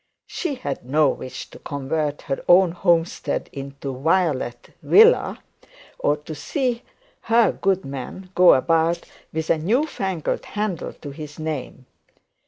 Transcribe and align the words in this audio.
She 0.25 0.55
had 0.55 0.83
no 0.83 1.09
wish 1.09 1.51
to 1.51 1.59
convert 1.59 2.23
her 2.23 2.43
own 2.49 2.71
homeland 2.71 3.49
into 3.53 3.95
Violet 3.95 4.71
Villa, 4.81 5.43
or 5.99 6.17
to 6.17 6.33
see 6.33 6.81
her 7.21 7.51
goodman 7.51 8.31
go 8.33 8.55
about 8.55 9.05
with 9.31 9.51
a 9.51 9.59
new 9.59 9.85
fangled 9.85 10.45
handle 10.45 10.93
to 10.93 11.11
his 11.11 11.37
name. 11.37 11.85